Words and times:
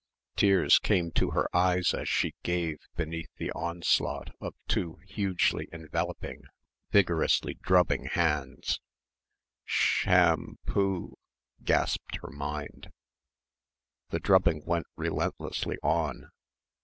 Tears 0.35 0.79
came 0.79 1.11
to 1.11 1.29
her 1.29 1.47
eyes 1.55 1.93
as 1.93 2.09
she 2.09 2.33
gave 2.41 2.79
beneath 2.95 3.29
the 3.37 3.51
onslaught 3.51 4.31
of 4.41 4.55
two 4.67 4.95
hugely 5.05 5.69
enveloping, 5.71 6.41
vigorously 6.89 7.53
drubbing 7.61 8.05
hands 8.05 8.81
"sh 9.63 10.05
ham 10.07 10.57
poo" 10.65 11.19
gasped 11.63 12.15
her 12.23 12.31
mind. 12.31 12.89
The 14.09 14.17
drubbing 14.19 14.65
went 14.65 14.87
relentlessly 14.95 15.77
on. 15.83 16.31